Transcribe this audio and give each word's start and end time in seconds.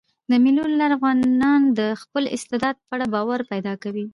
د 0.29 0.31
مېلو 0.43 0.63
له 0.71 0.75
لاري 0.81 0.97
ځوانان 1.01 1.61
د 1.79 1.79
خپل 2.01 2.23
استعداد 2.35 2.75
په 2.85 2.91
اړه 2.95 3.05
باور 3.13 3.39
پیدا 3.51 3.73
کوي. 3.83 4.05